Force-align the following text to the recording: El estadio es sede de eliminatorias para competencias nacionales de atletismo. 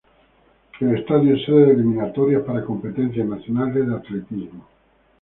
El 0.79 0.97
estadio 0.97 1.35
es 1.35 1.45
sede 1.45 1.63
de 1.67 1.73
eliminatorias 1.73 2.41
para 2.41 2.65
competencias 2.65 3.27
nacionales 3.27 3.85
de 3.87 3.93
atletismo. 3.95 4.65